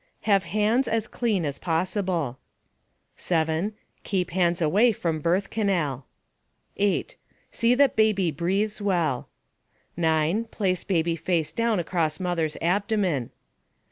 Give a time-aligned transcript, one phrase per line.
[0.21, 2.39] Have hands as clean as possible.
[3.17, 3.75] 7.
[4.03, 6.07] Keep hands away from birth canal.
[6.75, 7.15] 8.
[7.51, 9.29] See that baby breathes well.
[9.95, 10.45] 9.
[10.45, 13.29] Place baby face down across mother's abdomen.